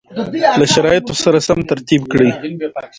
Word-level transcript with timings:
له 0.59 0.65
شرایطو 0.73 1.13
سره 1.23 1.37
سم 1.47 1.59
ترتیب 1.71 2.01
کړي 2.11 2.29